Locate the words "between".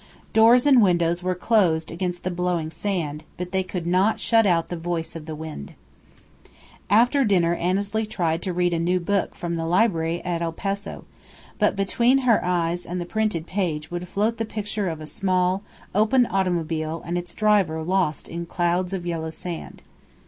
11.75-12.17